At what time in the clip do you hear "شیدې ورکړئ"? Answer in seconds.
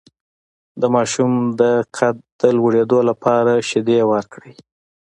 3.69-4.55